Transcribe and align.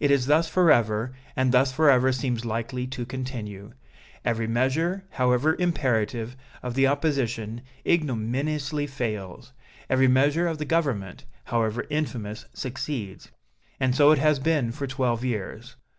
It 0.00 0.10
is 0.10 0.24
thus 0.24 0.48
forever, 0.48 1.12
and 1.36 1.52
thus 1.52 1.72
forever 1.72 2.10
seems 2.10 2.46
likely 2.46 2.86
to 2.86 3.04
continue. 3.04 3.72
Every 4.24 4.46
measure, 4.46 5.04
however 5.10 5.56
imperative, 5.58 6.38
of 6.62 6.72
the 6.72 6.86
opposition, 6.86 7.60
ignominiously 7.86 8.86
fails 8.86 9.52
every 9.90 10.08
measure 10.08 10.46
of 10.48 10.56
the 10.56 10.64
Government, 10.64 11.26
however 11.44 11.84
infamous, 11.90 12.46
succeeds. 12.54 13.30
And 13.78 13.94
so 13.94 14.10
it 14.10 14.18
has 14.18 14.38
been 14.38 14.72
for 14.72 14.86
twelve 14.86 15.22
years. 15.22 15.76